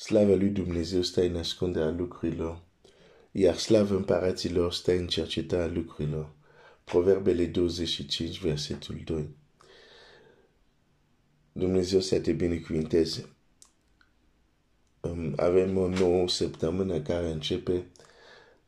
Slavă 0.00 0.34
lui 0.34 0.48
Dumnezeu 0.48 1.02
stă 1.02 1.22
în 1.22 1.36
ascunderea 1.36 1.90
lucrurilor, 1.90 2.60
iar 3.30 3.56
slavă 3.56 3.94
împăraților 3.94 4.72
stă 4.72 4.92
în 4.92 5.06
cercetarea 5.06 5.66
lucrurilor. 5.66 6.30
Proverbele 6.84 7.46
25, 7.46 8.40
versetul 8.40 9.00
2. 9.04 9.28
Dumnezeu 11.52 12.00
să 12.00 12.20
te 12.20 12.32
binecuvinteze. 12.32 13.28
Um, 15.00 15.32
avem 15.36 15.76
o 15.76 15.88
nouă 15.88 16.28
săptămână 16.28 17.00
care 17.00 17.30
începe. 17.30 17.86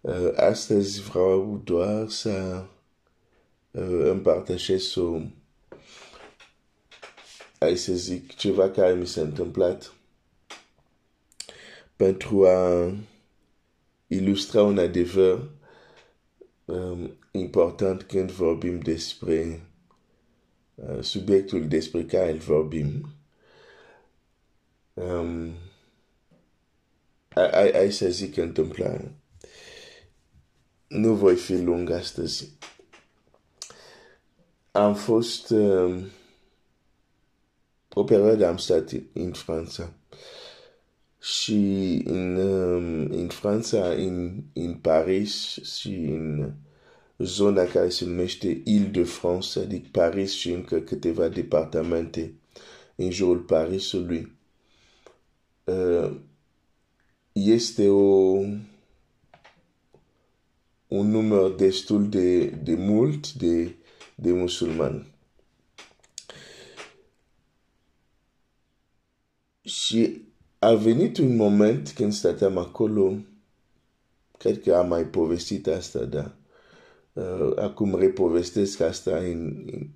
Uh, 0.00 0.32
astăzi 0.36 1.00
vreau 1.00 1.60
doar 1.64 2.08
să 2.08 2.64
uh, 3.70 4.00
împărtășesc 4.02 4.96
o, 4.96 5.20
hai 7.58 7.76
să 7.76 7.92
zic, 7.92 8.34
ceva 8.34 8.70
care 8.70 8.94
mi 8.94 9.06
s-a 9.06 9.20
întâmplat 9.20 9.94
pentru 12.00 12.46
a 12.46 12.92
ilustra 14.06 14.62
un 14.62 14.78
adevăr 14.78 15.50
um, 16.64 17.16
important 17.30 18.02
când 18.02 18.30
vorbim 18.30 18.78
despre 18.78 19.66
uh, 20.74 21.02
subiectul 21.02 21.68
despre 21.68 22.04
care 22.04 22.30
îl 22.30 22.38
vorbim. 22.38 23.08
Um, 24.94 25.52
ai, 27.34 27.70
ai 27.70 27.92
să 27.92 28.08
zic 28.08 28.36
întâmplare. 28.36 29.14
Nu 30.86 31.14
voi 31.14 31.36
fi 31.36 31.56
lung 31.56 31.90
astăzi. 31.90 32.52
Am 34.70 34.94
fost 34.94 35.50
um, 35.50 36.04
o 37.88 38.04
perioadă 38.04 38.46
am 38.46 38.56
stat 38.56 38.90
în 39.12 39.32
Franța 39.32 39.92
și 41.20 42.00
în, 42.04 42.36
um, 42.36 43.10
în 43.10 43.28
Franța, 43.28 43.88
în, 43.92 44.42
în 44.52 44.74
Paris 44.74 45.58
și 45.62 45.94
în 45.94 46.52
zona 47.18 47.64
care 47.64 47.88
se 47.88 48.04
numește 48.04 48.62
Ile-de-France, 48.64 49.60
adică 49.60 49.88
Paris 49.90 50.32
și 50.32 50.50
încă 50.50 50.80
câteva 50.80 51.28
departamente 51.28 52.34
în 52.94 53.10
jurul 53.10 53.38
Parisului. 53.38 54.32
Uh, 55.64 56.16
este 57.32 57.88
o, 57.88 58.38
un 60.86 61.10
număr 61.10 61.54
destul 61.54 62.08
de, 62.08 62.46
de 62.46 62.74
mult 62.74 63.32
de, 63.32 63.74
de 64.14 64.32
musulmani. 64.32 65.14
Și 69.62 70.29
a 70.62 70.74
venit 70.74 71.18
un 71.18 71.36
moment 71.36 71.90
când 71.90 72.12
stăteam 72.12 72.58
acolo, 72.58 73.14
cred 74.38 74.62
că 74.62 74.74
am 74.74 74.88
mai 74.88 75.04
povestit 75.06 75.66
asta, 75.66 76.04
da? 76.04 76.34
Uh, 77.12 77.52
acum 77.56 77.94
repovestesc 77.94 78.80
asta 78.80 79.16
în, 79.16 79.68
în, 79.72 79.88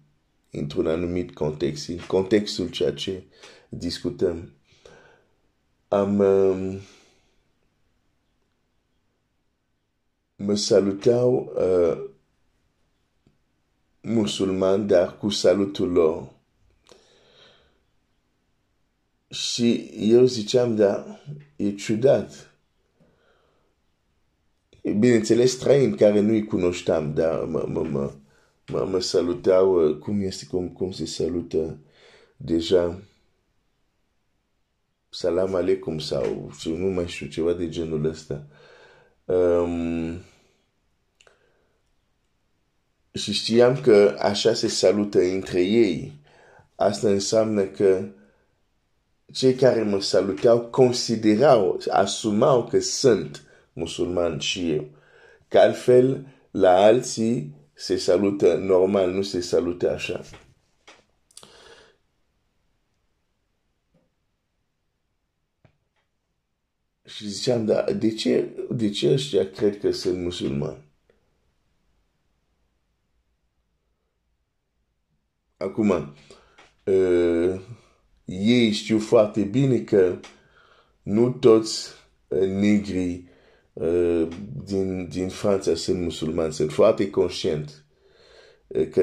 într-un 0.51 0.87
anumit 0.87 1.35
context, 1.35 1.89
în 1.89 1.99
contextul 2.07 2.71
ceea 2.71 2.93
ce 2.93 3.23
discutăm. 3.69 4.53
Am... 5.89 6.19
Um, 6.19 6.81
mă 10.37 10.55
salutau 10.55 11.53
uh, 11.57 12.11
musulmani, 14.01 14.87
dar 14.87 15.19
cu 15.19 15.29
salutul 15.29 15.91
lor. 15.93 16.34
Și 19.29 19.91
eu 19.99 20.25
ziceam, 20.25 20.77
da, 20.77 21.21
e 21.57 21.75
ciudat. 21.75 22.55
Bineînțeles, 24.83 25.53
străini 25.53 25.97
care 25.97 26.21
nu-i 26.21 26.45
cunoșteam, 26.45 27.15
dar 27.15 27.45
mă, 27.45 27.65
mă, 27.69 27.83
mă, 27.83 28.13
mă, 28.67 28.85
mă 28.85 28.99
salutau, 28.99 29.89
uh, 29.89 29.99
cum 29.99 30.21
este, 30.21 30.47
cum, 30.47 30.69
cum 30.69 30.93
se 30.93 31.07
salută 31.07 31.79
deja, 32.37 33.03
salam 35.09 35.55
aleikum 35.55 35.99
sau 35.99 36.53
nu 36.65 36.87
mai 36.87 37.07
știu, 37.07 37.27
ceva 37.27 37.53
de 37.53 37.69
genul 37.69 38.05
ăsta. 38.05 38.47
Um, 39.25 40.21
și 43.13 43.33
știam 43.33 43.81
că 43.81 44.17
așa 44.19 44.55
se 44.55 44.69
salută 44.69 45.19
între 45.21 45.63
ei. 45.63 46.13
Asta 46.75 47.09
înseamnă 47.09 47.65
că 47.65 48.09
cei 49.33 49.55
care 49.55 49.83
mă 49.83 50.01
salutau 50.01 50.61
considerau, 50.61 51.81
asumau 51.91 52.67
că 52.67 52.81
sunt 52.81 53.43
musulman 53.73 54.39
și 54.39 54.71
eu. 54.71 54.89
Că 55.49 55.59
altfel, 55.59 56.27
la 56.51 56.77
alții 56.77 57.55
se 57.75 57.97
salută 57.97 58.55
normal, 58.55 59.11
nu 59.11 59.23
se 59.23 59.41
salută 59.41 59.91
așa. 59.91 60.21
Și 67.05 67.29
ziceam, 67.29 67.65
da, 67.65 67.83
de 67.83 68.15
ce, 68.15 68.49
de 68.71 68.91
ce 68.91 69.13
ăștia 69.13 69.51
cred 69.51 69.79
că 69.79 69.91
sunt 69.91 70.19
musulman? 70.19 70.85
Acum, 75.57 76.15
uh, 76.85 77.61
ei 78.25 78.71
știu 78.71 78.99
foarte 78.99 79.43
bine 79.43 79.79
că 79.79 80.19
nu 81.03 81.31
toți 81.31 81.89
uh, 82.29 82.49
negri 82.49 83.25
uh, 83.73 84.29
din, 84.65 85.09
din 85.09 85.29
Franța 85.29 85.75
sunt 85.75 86.01
musulmani, 86.01 86.53
sunt 86.53 86.73
foarte 86.73 87.11
conștient 87.11 87.85
uh, 88.67 88.89
că, 88.89 89.03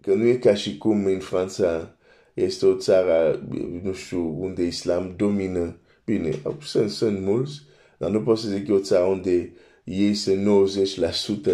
că 0.00 0.14
nu 0.14 0.26
e 0.26 0.36
ca 0.36 0.54
și 0.54 0.78
cum 0.78 1.04
în 1.04 1.18
Franța 1.18 1.96
este 2.34 2.66
o 2.66 2.76
țară, 2.76 3.46
nu 3.82 3.92
știu, 3.92 4.42
unde 4.42 4.62
islam 4.62 5.14
domină. 5.16 5.76
Bine, 6.04 6.42
sunt, 6.60 6.90
sunt 6.90 7.20
mulți, 7.20 7.62
dar 7.98 8.10
nu 8.10 8.22
pot 8.22 8.38
să 8.38 8.48
zic 8.48 8.66
că 8.66 8.72
e 8.72 8.74
o 8.74 8.80
țară 8.80 9.04
unde 9.04 9.52
ei 9.84 10.14
sunt 10.14 10.68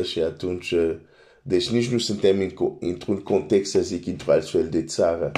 90% 0.01 0.05
și 0.05 0.21
atunci, 0.21 0.75
deci 1.49 1.71
nici 1.71 1.89
nu 1.89 1.99
suntem 1.99 2.55
într-un 2.81 3.17
context, 3.17 3.71
să 3.71 3.81
zic, 3.81 4.07
într-o 4.07 4.33
altfel 4.33 4.69
de 4.69 4.85
țară, 4.85 5.33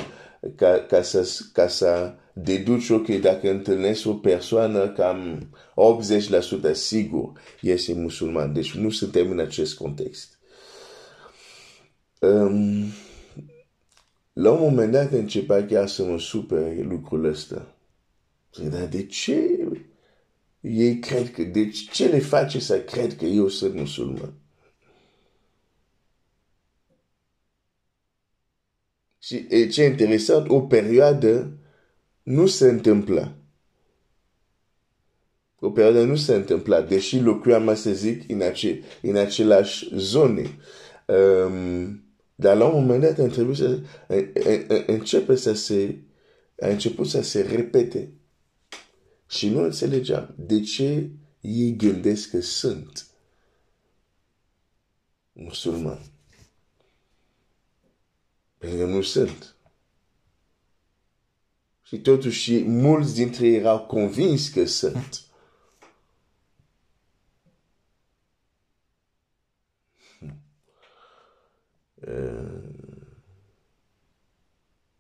ca, 0.57 0.85
ca, 0.89 1.03
să, 1.03 1.29
ca 1.53 1.69
să 1.69 2.15
deduci, 2.33 2.89
ok, 2.89 3.07
dacă 3.07 3.51
întâlnesc 3.51 4.07
o 4.07 4.15
persoană 4.15 4.89
cam 4.89 5.49
80% 6.71 6.73
sigur 6.73 7.33
este 7.61 7.93
musulman. 7.95 8.53
Deci 8.53 8.75
nu 8.75 8.91
suntem 8.91 9.31
în 9.31 9.39
acest 9.39 9.75
context. 9.75 10.39
Um, 12.21 12.85
la 14.33 14.51
un 14.51 14.61
moment 14.61 14.93
dat 14.93 15.13
începea 15.13 15.67
chiar 15.67 15.89
să 15.89 16.05
mă 16.05 16.19
supere 16.19 16.87
lucrul 16.89 17.25
ăsta. 17.25 17.75
Dar 18.71 18.87
de 18.87 19.07
ce 19.07 19.69
ei 20.61 20.99
cred 20.99 21.31
că, 21.31 21.43
deci 21.43 21.91
ce 21.91 22.07
le 22.07 22.19
face 22.19 22.59
să 22.59 22.81
cred 22.81 23.17
că 23.17 23.25
eu 23.25 23.49
sunt 23.49 23.75
musulman? 23.75 24.40
Și 29.23 29.47
e 29.49 29.67
ce 29.67 29.85
interesant, 29.85 30.49
o 30.49 30.61
perioadă 30.61 31.59
nu 32.23 32.47
se 32.47 32.69
întâmplă. 32.69 33.35
O 35.59 35.71
perioadă 35.71 36.03
nu 36.03 36.17
se 36.17 36.35
întâmplă, 36.35 36.87
deși 36.89 37.19
locuiam, 37.19 37.75
să 37.75 37.93
zic, 37.93 38.31
în, 38.31 38.41
ace, 38.41 38.83
în 39.03 39.17
același 39.17 39.97
zone. 39.97 40.59
Um, 41.07 42.05
dar 42.35 42.57
la 42.57 42.67
un 42.67 42.81
moment 42.81 43.01
dat 43.03 43.19
începe 43.19 43.55
să, 43.55 43.81
începe 44.87 45.37
să 45.37 45.53
se, 45.53 45.99
a 46.61 46.69
început 46.69 47.07
să 47.07 47.23
se 47.23 47.41
repete. 47.41 48.13
Și 49.29 49.49
nu 49.49 49.63
înțelegeam 49.63 50.35
de 50.39 50.61
ce 50.61 51.11
ei 51.41 51.77
gândesc 51.77 52.31
că 52.31 52.41
sunt 52.41 53.07
musulmani. 55.33 56.20
Pentru 58.61 58.79
că 58.79 58.85
nu 58.85 59.03
sunt. 59.03 59.55
Și 61.83 62.01
totuși 62.01 62.63
mulți 62.65 63.15
dintre 63.15 63.47
ei 63.47 63.55
erau 63.57 63.87
convins 63.87 64.49
că 64.49 64.65
sunt. 64.65 65.23
Uh, 71.95 72.63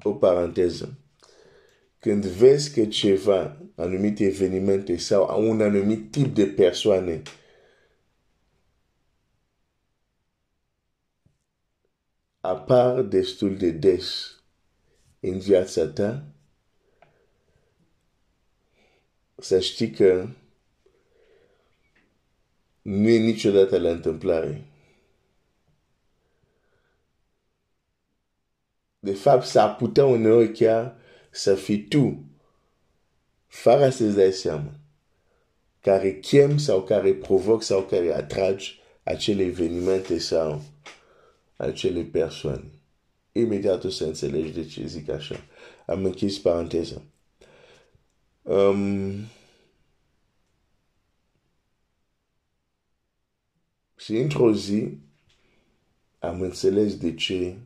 o 0.02 0.12
paranteză. 0.12 0.98
Când 1.98 2.24
vezi 2.26 2.74
că 2.74 2.86
ceva, 2.86 3.56
anumite 3.74 4.24
evenimente 4.24 4.96
sau 4.96 5.48
un 5.48 5.60
anumit 5.60 6.10
tip 6.10 6.34
de 6.34 6.46
persoane 6.46 7.22
apar 12.50 13.02
destul 13.02 13.56
de 13.56 13.70
des 13.70 14.41
în 15.20 15.38
viața 15.38 15.87
ta, 15.87 16.25
să 19.37 19.61
știi 19.61 19.91
că 19.91 20.29
nu 22.82 23.08
e 23.08 23.19
niciodată 23.19 23.79
la 23.79 23.91
întâmplare. 23.91 24.64
De 28.99 29.12
fapt, 29.12 29.47
s-ar 29.47 29.76
putea 29.76 30.05
uneori 30.05 30.52
chiar 30.52 30.97
să 31.31 31.55
fii 31.55 31.88
tu, 31.88 32.25
fără 33.47 33.91
să-ți 33.91 34.14
dai 34.17 34.32
seama, 34.32 34.73
care 35.81 36.19
chem 36.19 36.58
sau 36.58 36.82
care 36.82 37.14
provoc 37.14 37.62
sau 37.62 37.82
care 37.82 38.14
atragi 38.14 38.81
acele 39.02 39.43
evenimente 39.43 40.19
sau 40.19 40.62
acele 41.60 42.02
persoane. 42.02 42.70
Imediat 43.32 43.84
o 43.84 43.88
să 43.88 44.04
înțelegi 44.04 44.52
de 44.52 44.66
ce 44.66 44.86
zic 44.86 45.08
așa. 45.08 45.36
Am 45.86 46.04
închis 46.04 46.38
paranteza. 46.38 47.02
Um, 48.42 49.14
și 53.96 54.16
într-o 54.16 54.52
zi 54.52 54.98
am 56.18 56.40
înțeles 56.40 56.96
de 56.96 57.14
ce 57.14 57.56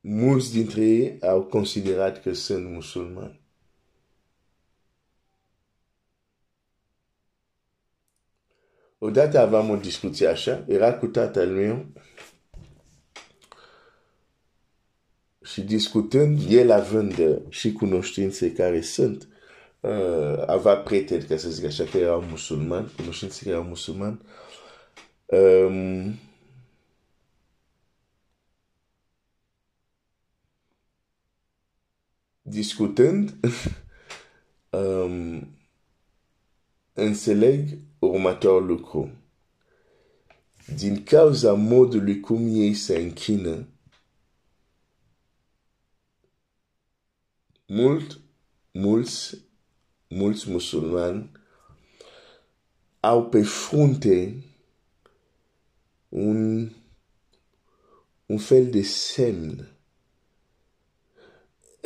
mulți 0.00 0.52
dintre 0.52 0.80
ei 0.84 1.20
au 1.20 1.42
considerat 1.42 2.22
că 2.22 2.32
sunt 2.32 2.70
musulmani. 2.70 3.45
Odată 8.98 9.38
aveam 9.38 9.70
o 9.70 9.76
discuție 9.76 10.26
așa, 10.26 10.64
era 10.68 10.94
cu 10.94 11.06
tatăl 11.06 11.48
meu 11.48 11.86
și 15.46 15.60
discutând, 15.60 16.40
el 16.48 16.70
având 16.70 17.40
și 17.48 17.72
cunoștințe 17.72 18.52
care 18.52 18.80
sunt, 18.80 19.28
uh, 19.80 20.42
avea 20.46 20.76
prieteni, 20.76 21.24
ca 21.24 21.36
să 21.36 21.50
zic 21.50 21.64
așa, 21.64 21.84
că 21.84 21.98
erau 21.98 22.20
musulmani, 22.22 22.92
cunoștințe 22.96 23.42
că 23.42 23.48
erau 23.48 23.62
musulmani. 23.62 24.20
Um, 25.26 26.18
discutând, 32.42 33.34
um, 34.70 35.55
înțeleg 36.96 37.78
următorul 37.98 38.66
lucru. 38.66 39.10
Din 40.76 41.02
cauza 41.02 41.52
modului 41.52 42.20
cum 42.20 42.46
ei 42.46 42.74
se 42.74 42.98
închină, 42.98 43.68
mult, 47.66 48.20
mulți, 48.72 49.38
mulți 50.08 50.50
musulmani 50.50 51.30
au 53.00 53.28
pe 53.28 53.42
frunte 53.42 54.44
un, 56.08 56.70
un 58.26 58.38
fel 58.38 58.70
de 58.70 58.82
semn. 58.82 59.68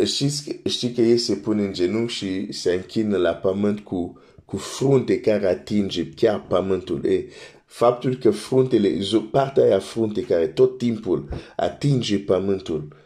Știți, 0.05 0.61
știi 0.69 0.93
că 0.93 1.01
ei 1.01 1.19
se 1.19 1.37
pun 1.37 1.59
în 1.59 1.73
genunchi 1.73 2.13
și 2.13 2.53
se 2.53 2.73
închină 2.73 3.17
la 3.17 3.35
pământ 3.35 3.81
cu 3.81 4.21
cu 4.51 4.57
frunte 4.57 5.21
care 5.21 5.47
atinge 5.47 6.09
chiar 6.09 6.47
pământul. 6.47 7.05
E 7.05 7.25
faptul 7.65 8.17
că 8.17 8.31
fruntele, 8.31 8.99
partea 9.31 9.65
aia 9.65 9.79
frunte 9.79 10.25
care 10.25 10.49
tot 10.49 10.79
timpul 10.79 11.29
atinge 11.57 12.19
pământul, 12.19 12.97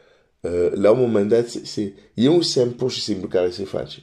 uh, 0.40 0.70
la 0.72 0.90
un 0.90 0.98
moment 1.00 1.28
dat, 1.28 1.48
se, 1.48 1.94
e 2.14 2.28
un 2.28 2.42
semn 2.42 2.72
pur 2.72 2.90
și 2.90 3.00
simplu 3.02 3.28
care 3.28 3.50
se 3.50 3.64
face. 3.64 4.02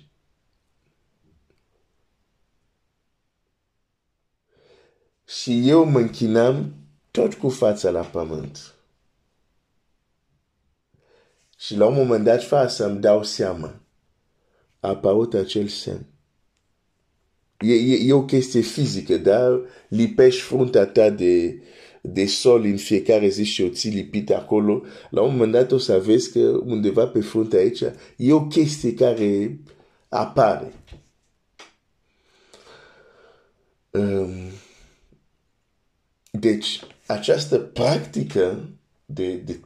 Și 5.28 5.70
eu 5.70 5.84
mă 5.84 6.00
închinam 6.00 6.74
tot 7.12 7.34
cu 7.34 7.50
fața 7.50 7.90
la 7.90 8.02
pământ. 8.02 8.74
Și 11.58 11.76
la 11.76 11.86
un 11.86 11.94
moment 11.94 12.24
dat, 12.24 12.44
fără 12.44 12.68
să-mi 12.68 13.00
dau 13.00 13.24
seama, 13.24 13.80
a 14.80 14.88
apărut 14.88 15.34
acel 15.34 15.68
semn. 15.68 16.06
E, 17.62 17.74
e, 17.74 18.08
e 18.08 18.14
o 18.14 18.26
chestie 18.26 18.62
fizică, 18.62 19.18
dar 19.18 19.60
lipești 19.88 20.42
fruntea 20.42 20.86
ta 20.86 21.10
de, 21.10 21.62
de 22.02 22.26
sol 22.26 22.64
în 22.64 22.78
fiecare 22.78 23.28
zi 23.28 23.44
și 23.44 23.62
o 23.62 23.68
ții 23.68 23.92
lipit 23.92 24.30
acolo, 24.30 24.84
la 25.10 25.22
un 25.22 25.32
moment 25.32 25.52
dat 25.52 25.72
o 25.72 25.78
să 25.78 26.02
vezi 26.06 26.32
că 26.32 26.40
undeva 26.66 27.08
pe 27.08 27.22
fruntea 27.22 27.60
aici 27.60 27.84
e 28.18 28.34
o 28.34 28.48
chestie 28.48 28.94
care 28.94 29.60
apare. 30.10 30.74
Um, 33.90 34.32
deci, 36.32 36.80
această 37.08 37.58
practică 37.58 38.70
de, 39.06 39.36
de, 39.36 39.60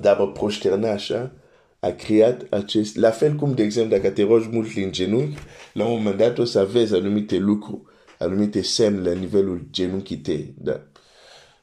de 0.00 0.08
a 0.08 0.14
mă 0.14 0.32
proșterna 0.32 0.90
așa, 0.90 1.32
a 1.80 1.90
creat 1.90 2.46
acest, 2.50 2.96
la 2.96 3.10
fel 3.10 3.34
cum, 3.34 3.54
de 3.54 3.62
exemplu, 3.62 3.96
dacă 3.96 4.10
te 4.10 4.22
rogi 4.22 4.48
mult 4.48 4.76
în 4.76 4.92
genunchi, 4.92 5.38
la 5.72 5.84
un 5.84 5.96
moment 5.96 6.16
dat 6.16 6.38
o 6.38 6.44
să 6.44 6.64
vezi 6.64 6.94
anumite 6.94 7.36
lucruri, 7.36 7.82
anumite 8.18 8.62
semne 8.62 9.08
la 9.08 9.18
nivelul 9.18 9.66
genunchii 9.70 10.18
tăi. 10.18 10.54
Da? 10.58 10.82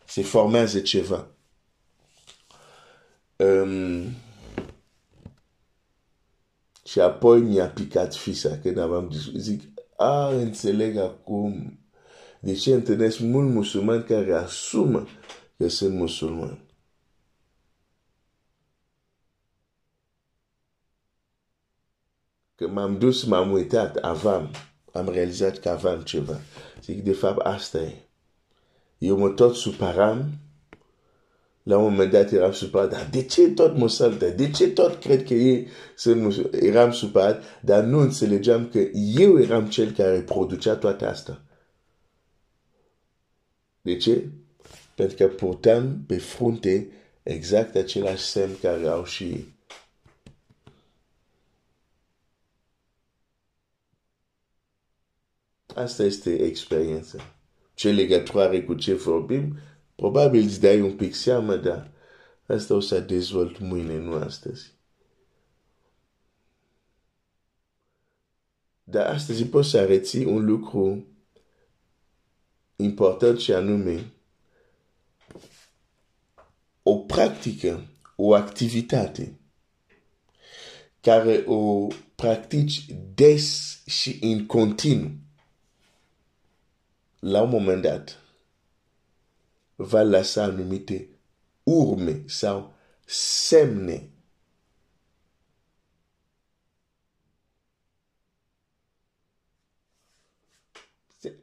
Se 0.06 0.22
formează 0.22 0.80
ceva. 0.80 1.28
Um, 3.36 4.06
și 6.86 7.00
apoi 7.00 7.42
mi-a 7.42 7.68
picat 7.68 8.16
fisa 8.16 8.60
când 8.62 8.78
am 8.78 9.12
zic, 9.36 9.62
a, 9.98 10.28
înțeleg 10.30 10.98
acum 10.98 11.80
de 12.40 12.54
ce 12.54 12.74
întâlnesc 12.74 13.20
mult 13.20 13.50
musulmani 13.50 14.04
care 14.04 14.34
asumă 14.34 15.08
că 15.58 15.68
sunt 15.68 15.94
musulmani. 15.94 16.67
Că 22.58 22.68
m-am 22.68 22.98
dus, 22.98 23.24
m-am 23.24 23.52
uitat, 23.52 23.96
aveam, 23.96 24.50
am 24.92 25.10
realizat 25.10 25.58
că 25.58 25.70
aveam 25.70 26.02
ceva. 26.02 26.40
Zic, 26.84 27.04
de 27.04 27.12
fapt, 27.12 27.40
asta 27.40 27.78
e. 27.78 27.94
Eu 28.98 29.18
mă 29.18 29.30
tot 29.30 29.56
supăram, 29.56 30.30
la 31.64 31.78
un 31.78 31.84
moment 31.84 32.12
dat 32.12 32.32
eram 32.32 32.52
supărat, 32.52 32.90
dar 32.90 33.08
de 33.12 33.24
ce 33.24 33.50
tot 33.50 33.78
mă 33.78 33.90
saltă? 33.90 34.30
De 34.30 34.50
ce 34.50 34.70
tot 34.70 35.00
cred 35.00 35.24
că 35.24 35.34
ei 35.34 35.68
sunt 35.96 36.54
Eram 36.54 36.92
supărat, 36.92 37.44
dar 37.62 37.84
nu 37.84 38.00
înțelegeam 38.00 38.68
că 38.68 38.80
eu 39.18 39.40
eram 39.40 39.66
cel 39.66 39.92
care 39.92 40.20
producea 40.20 40.76
toate 40.76 41.06
asta. 41.06 41.42
De 43.82 43.98
ce? 43.98 44.30
Pentru 44.96 45.16
că 45.16 45.28
purtam 45.28 46.04
pe 46.08 46.18
frunte 46.18 46.88
exact 47.24 47.76
același 47.76 48.24
semn 48.24 48.58
care 48.62 48.88
au 48.88 49.06
și 49.06 49.46
Asta 55.78 56.04
este 56.04 56.44
experiența. 56.44 57.34
Ce 57.74 57.92
legătură 57.92 58.42
are 58.42 58.64
cu 58.64 58.74
ce 58.74 58.94
vorbim? 58.94 59.58
Probabil 59.96 60.44
îți 60.44 60.60
dai 60.60 60.82
un 60.82 60.96
pic 60.96 61.14
seama, 61.14 61.56
dar 61.56 61.92
asta 62.46 62.74
o 62.74 62.80
să 62.80 63.00
dezvolt 63.00 63.60
mâine, 63.60 63.98
nu 63.98 64.14
astăzi. 64.14 64.74
Dar 68.84 69.14
astăzi 69.14 69.46
poți 69.46 69.70
să 69.70 69.78
arăți 69.78 70.18
un 70.18 70.46
lucru 70.46 71.06
important 72.76 73.40
și 73.40 73.54
anume 73.54 74.14
o 76.84 76.98
practică, 76.98 77.88
o 78.16 78.34
activitate 78.34 79.40
care 81.02 81.44
o 81.46 81.88
practici 82.16 82.86
des 83.14 83.78
și 83.86 84.18
în 84.22 84.46
continuu 84.46 85.26
la 87.20 87.42
un 87.42 87.50
moment 87.50 87.82
dat, 87.82 88.20
va 89.76 90.02
lăsa 90.02 90.44
anumite 90.44 91.10
urme 91.64 92.24
sau 92.26 92.74
semne 93.06 94.10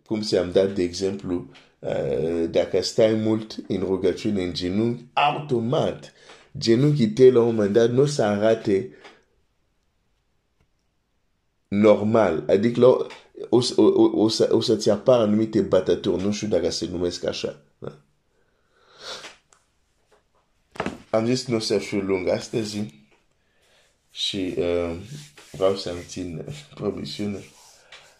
cum 0.06 0.20
ți-am 0.20 0.50
dat 0.50 0.74
de 0.74 0.82
exemplu, 0.82 1.50
uh, 1.78 2.50
dacă 2.50 2.80
stai 2.80 3.14
mult 3.14 3.56
în 3.68 3.78
rugăciune 3.78 4.42
în 4.42 4.52
genunchi, 4.52 5.04
automat, 5.12 6.12
genunchii 6.58 7.10
tăi 7.10 7.30
la 7.30 7.40
un 7.40 7.54
moment 7.54 7.72
dat 7.72 7.90
nu 7.90 8.00
o 8.00 8.06
să 8.06 8.22
arate 8.22 8.90
normal. 11.68 12.44
Adică 12.48 13.06
la, 13.54 13.74
o, 13.76 13.82
o, 13.82 14.22
o, 14.22 14.28
să, 14.28 14.48
o 14.52 14.60
să-ți 14.60 14.90
apară 14.90 15.22
anumite 15.22 15.60
batături, 15.60 16.22
nu 16.22 16.32
știu 16.32 16.48
dacă 16.48 16.70
se 16.70 16.86
numesc 16.86 17.24
așa. 17.24 17.56
Da? 17.78 17.98
am 21.14 21.26
zis 21.26 21.46
nu 21.46 21.56
o 21.56 21.58
să 21.58 21.78
fiu 21.78 22.00
lung 22.00 22.28
astăzi 22.28 22.84
și 24.10 24.54
uh, 24.58 24.96
vreau 25.50 25.76
să-mi 25.76 26.04
țin 26.06 26.44
promisiune, 26.74 27.44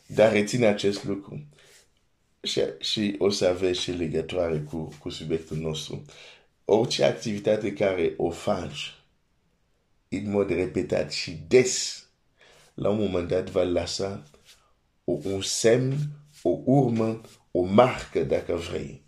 dar 0.07 0.33
reține 0.33 0.67
acest 0.67 1.05
lucru 1.05 1.47
și, 2.43 2.61
și 2.81 3.14
o 3.19 3.31
să 3.31 3.47
aveți 3.47 3.81
și 3.81 3.91
legătoare 3.91 4.59
cu, 4.59 4.95
cu 4.99 5.09
subiectul 5.09 5.57
nostru. 5.57 6.05
Orice 6.64 7.05
activitate 7.05 7.73
care 7.73 8.14
o 8.17 8.31
faci 8.31 8.95
în 10.09 10.31
mod 10.31 10.50
repetat 10.50 11.12
și 11.12 11.38
des, 11.49 12.05
la 12.75 12.88
un 12.88 12.99
moment 12.99 13.29
dat 13.29 13.50
va 13.50 13.62
lăsa 13.62 14.23
un 15.04 15.40
semn, 15.42 15.96
o 16.42 16.61
urmă, 16.64 17.20
o 17.50 17.62
marcă, 17.62 18.25
dacă 18.25 18.54
vrei. 18.54 19.02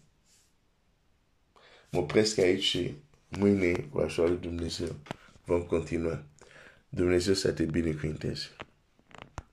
Mă 1.90 1.98
opresc 1.98 2.38
aici 2.38 2.62
și 2.62 2.94
mâine, 3.28 3.72
cu 3.72 3.98
așa 3.98 4.22
lui 4.22 4.36
Dumnezeu, 4.36 4.96
vom 5.44 5.62
continua. 5.62 6.24
Dumnezeu 6.88 7.34
să 7.34 7.52
te 7.52 7.64
binecuvinteze. 7.64 8.56